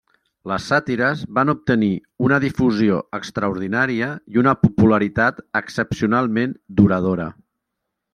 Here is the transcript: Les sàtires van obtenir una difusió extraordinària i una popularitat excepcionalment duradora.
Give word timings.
Les 0.51 0.67
sàtires 0.71 1.19
van 1.39 1.51
obtenir 1.51 1.89
una 2.27 2.39
difusió 2.45 2.97
extraordinària 3.17 4.07
i 4.37 4.41
una 4.45 4.55
popularitat 4.63 5.43
excepcionalment 5.61 6.57
duradora. 6.81 7.29